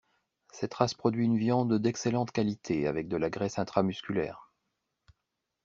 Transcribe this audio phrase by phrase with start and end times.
[0.51, 4.51] Cette race produit une viande d'excellente qualité avec de la graisse intramusculaire.